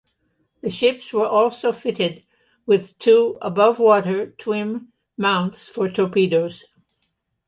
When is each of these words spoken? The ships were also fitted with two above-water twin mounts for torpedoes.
The 0.61 0.71
ships 0.71 1.13
were 1.13 1.27
also 1.27 1.71
fitted 1.71 2.23
with 2.65 2.97
two 2.97 3.37
above-water 3.39 4.31
twin 4.31 4.87
mounts 5.15 5.69
for 5.69 5.89
torpedoes. 5.89 6.63